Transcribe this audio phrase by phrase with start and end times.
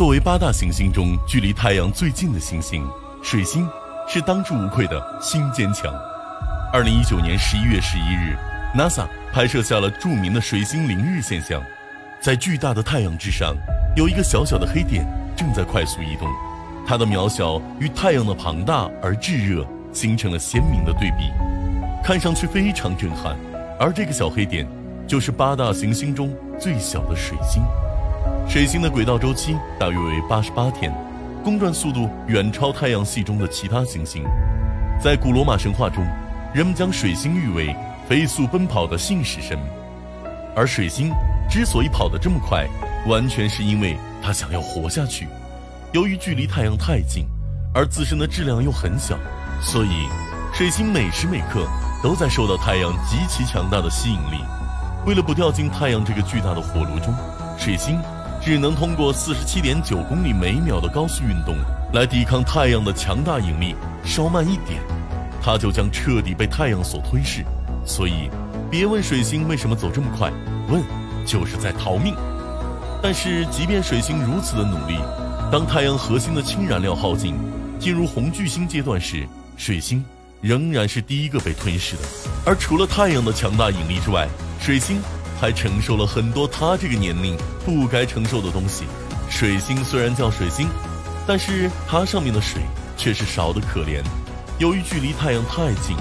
[0.00, 2.82] 作为八大行星中距离太阳最近的行星，
[3.22, 3.68] 水星
[4.08, 5.92] 是当之无愧的新坚强。
[6.72, 8.34] 二零一九年十一月十一日
[8.74, 11.62] ，NASA 拍摄下了著名的水星凌日现象，
[12.18, 13.54] 在巨大的太阳之上，
[13.94, 15.06] 有一个小小的黑点
[15.36, 16.26] 正在快速移动，
[16.86, 21.30] 它的渺小与太阳的庞大而炙热形成了鲜明的对比，
[22.02, 23.36] 看上去非常震撼。
[23.78, 24.66] 而这个小黑点，
[25.06, 27.62] 就是八大行星中最小的水星。
[28.48, 30.92] 水星的轨道周期大约为八十八天，
[31.44, 34.24] 公转速度远超太阳系中的其他行星。
[35.02, 36.04] 在古罗马神话中，
[36.52, 37.74] 人们将水星誉为
[38.08, 39.58] 飞速奔跑的信使神。
[40.56, 41.12] 而水星
[41.48, 42.66] 之所以跑得这么快，
[43.06, 45.28] 完全是因为它想要活下去。
[45.92, 47.24] 由于距离太阳太近，
[47.72, 49.16] 而自身的质量又很小，
[49.62, 50.08] 所以
[50.52, 51.66] 水星每时每刻
[52.02, 54.44] 都在受到太阳极其强大的吸引力。
[55.06, 57.14] 为了不掉进太阳这个巨大的火炉中，
[57.60, 58.00] 水星。
[58.42, 61.54] 只能通过四十七点九公里每秒的高速运动
[61.92, 64.80] 来抵抗太阳的强大引力，稍慢一点，
[65.42, 67.44] 它就将彻底被太阳所吞噬。
[67.84, 68.30] 所以，
[68.70, 70.32] 别问水星为什么走这么快，
[70.70, 70.82] 问
[71.26, 72.14] 就是在逃命。
[73.02, 74.98] 但是，即便水星如此的努力，
[75.52, 77.34] 当太阳核心的氢燃料耗尽，
[77.78, 80.02] 进入红巨星阶段时，水星
[80.40, 82.02] 仍然是第一个被吞噬的。
[82.46, 84.26] 而除了太阳的强大引力之外，
[84.58, 84.98] 水星。
[85.40, 88.84] 还承受了很多他这个年龄不该承受的东西。
[89.30, 90.68] 水星虽然叫水星，
[91.26, 92.60] 但是它上面的水
[92.96, 94.02] 却是少得可怜。
[94.58, 95.96] 由于距离太阳太近，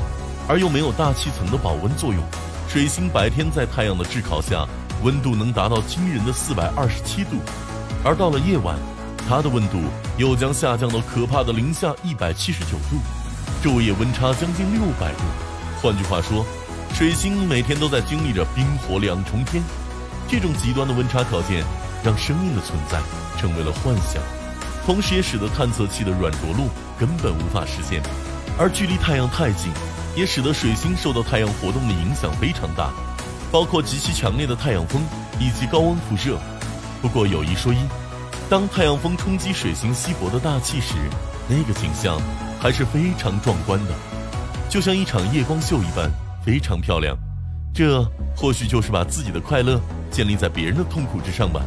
[0.45, 2.21] 而又没有大气层的保温作用，
[2.67, 4.67] 水星白天在太阳的炙烤下，
[5.03, 7.37] 温度能达到惊人的四百二十七度，
[8.03, 8.75] 而到了夜晚，
[9.29, 9.79] 它的温度
[10.17, 12.97] 又将下降到可怕的零下一百七十九度，
[13.63, 15.23] 昼夜温差将近六百度。
[15.81, 16.45] 换句话说。
[16.99, 19.63] 水星每天都在经历着冰火两重天，
[20.27, 21.63] 这种极端的温差条件
[22.03, 22.99] 让生命的存在
[23.39, 24.21] 成为了幻想，
[24.85, 26.67] 同时也使得探测器的软着陆
[26.99, 28.03] 根本无法实现。
[28.57, 29.71] 而距离太阳太近，
[30.13, 32.91] 也使得水星受到太阳活动的影响非常大，
[33.49, 35.01] 包括极其强烈的太阳风
[35.39, 36.37] 以及高温辐射。
[37.01, 37.77] 不过有一说一，
[38.49, 40.95] 当太阳风冲击水星稀薄的大气时，
[41.47, 42.21] 那个景象
[42.59, 43.93] 还是非常壮观的，
[44.69, 46.11] 就像一场夜光秀一般。
[46.43, 47.17] 非常漂亮，
[47.73, 48.03] 这
[48.35, 49.79] 或许就是把自己的快乐
[50.09, 51.61] 建立在别人的痛苦之上吧。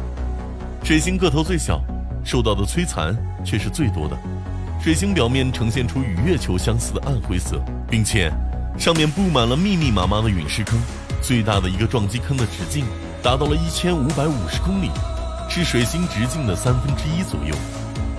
[0.83, 1.81] 水星个头最小，
[2.25, 4.17] 受到的摧残却是最多的。
[4.81, 8.29] 水星表面呈现出与月球相似的暗灰色，并且
[8.77, 10.77] 上面布满了密密麻麻的陨石坑。
[11.21, 12.85] 最大的一个撞击坑的直径
[13.21, 14.89] 达到了一千五百五十公里，
[15.49, 17.55] 是水星直径的三分之一左右。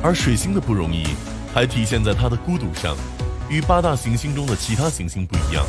[0.02, 1.04] 而水星的不容易，
[1.52, 2.96] 还体现在它的孤独上。
[3.50, 5.62] 与八大行星中的其他行星不一样。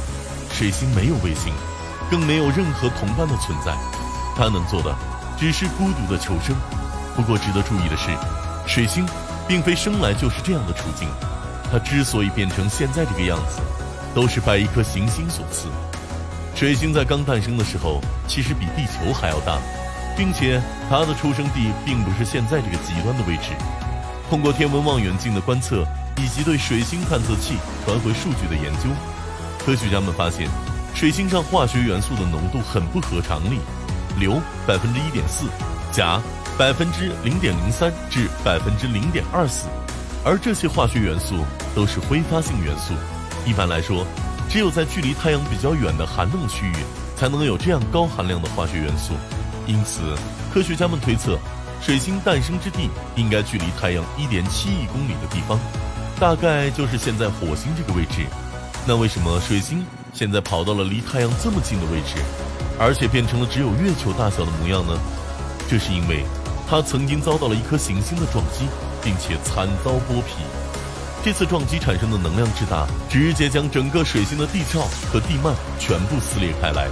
[0.58, 1.54] 水星没有卫星，
[2.10, 3.76] 更没有任何同伴的存在，
[4.38, 4.96] 它能做的
[5.38, 6.56] 只是孤独的求生。
[7.14, 8.10] 不过值得注意的是，
[8.66, 9.06] 水星
[9.50, 11.10] 并非生来就是这样的处境，
[11.70, 13.60] 它之所以变成现在这个样子，
[14.14, 15.68] 都是拜一颗行星所赐。
[16.56, 19.58] 水星在刚诞生的时候，其实比地球还要大，
[20.16, 23.50] 并且它的出生地并不是现在这个极端的位置。
[24.30, 25.86] 通过天文望远镜的观测，
[26.16, 28.88] 以及对水星探测器传回数据的研究。
[29.66, 30.48] 科学家们发现，
[30.94, 33.58] 水星上化学元素的浓度很不合常理，
[34.20, 35.48] 硫百分之一点四，
[35.92, 36.22] 钾
[36.56, 39.66] 百分之零点零三至百分之零点二四，
[40.24, 41.44] 而这些化学元素
[41.74, 42.94] 都是挥发性元素。
[43.44, 44.06] 一般来说，
[44.48, 46.76] 只有在距离太阳比较远的寒冷区域，
[47.16, 49.16] 才能有这样高含量的化学元素。
[49.66, 50.16] 因此，
[50.54, 51.40] 科学家们推测，
[51.82, 55.60] 水星诞生之地应该距离太阳一点七亿公里的地方，
[56.20, 58.28] 大概就是现在火星这个位置。
[58.88, 62.22] 那为什么水星现在跑到了离太阳这么近的位置，
[62.80, 64.96] 而且变成了只有月球大小的模样呢？
[65.68, 66.24] 这是因为
[66.70, 68.68] 它曾经遭到了一颗行星的撞击，
[69.04, 70.46] 并且惨遭剥皮。
[71.24, 74.80] 这次撞击产生的能量之大，直接将整个水星的地壳
[75.12, 76.88] 和地幔全部撕裂开来，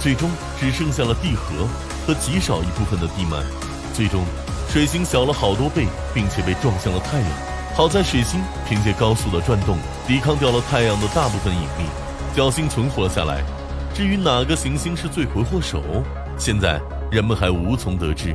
[0.00, 1.68] 最终只剩下了地核
[2.06, 3.44] 和极少一部分的地幔。
[3.92, 4.24] 最终，
[4.72, 7.53] 水星小了好多倍，并且被撞向了太阳。
[7.76, 9.76] 好在水星凭借高速的转动，
[10.06, 11.88] 抵抗掉了太阳的大部分引力，
[12.36, 13.42] 侥幸存活了下来。
[13.92, 15.82] 至于哪个行星是罪魁祸首，
[16.38, 16.80] 现在
[17.10, 18.32] 人们还无从得知。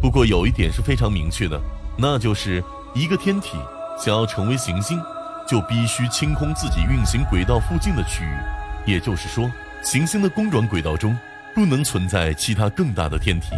[0.00, 1.60] 不过有一点是非常明确的，
[1.98, 2.64] 那就是
[2.94, 3.58] 一个天体
[3.98, 4.98] 想要成为行星，
[5.46, 8.90] 就必须清空自己运行轨道附近的区域。
[8.90, 9.50] 也就是说，
[9.82, 11.14] 行星的公转轨道中
[11.54, 13.48] 不能存在其他更大的天体。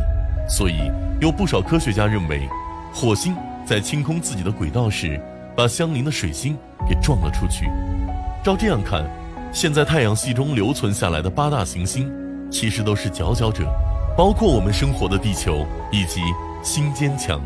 [0.48, 0.90] 所以，
[1.20, 2.48] 有不少科学家认为，
[2.92, 3.32] 火星。
[3.70, 5.22] 在清空自己的轨道时，
[5.56, 6.58] 把相邻的水星
[6.88, 7.66] 给撞了出去。
[8.42, 9.08] 照这样看，
[9.52, 12.10] 现在太阳系中留存下来的八大行星，
[12.50, 13.72] 其实都是佼佼者，
[14.18, 16.20] 包括我们生活的地球以及
[16.64, 17.40] 新坚强。